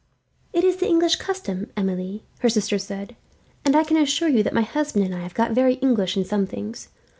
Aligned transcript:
"It 0.51 0.63
is 0.63 0.77
the 0.77 0.87
English 0.87 1.17
custom, 1.17 1.69
Emilie," 1.77 2.23
her 2.39 2.49
sister 2.49 2.79
said; 2.79 3.15
"and 3.63 3.75
I 3.75 3.83
can 3.83 3.97
assure 3.97 4.27
you 4.29 4.41
that 4.41 4.51
my 4.55 4.63
husband 4.63 5.05
and 5.05 5.13
I 5.13 5.19
have 5.21 5.35
got 5.35 5.51
very 5.51 5.75
English, 5.75 6.17
in 6.17 6.25
some 6.25 6.47
things. 6.47 6.87